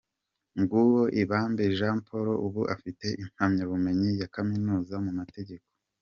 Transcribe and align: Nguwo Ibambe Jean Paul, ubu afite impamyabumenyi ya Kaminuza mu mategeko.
Nguwo 0.59 1.01
Ibambe 1.21 1.63
Jean 1.77 1.97
Paul, 2.07 2.27
ubu 2.45 2.61
afite 2.75 3.05
impamyabumenyi 3.23 4.09
ya 4.21 4.27
Kaminuza 4.35 4.95
mu 5.05 5.11
mategeko. 5.19 5.65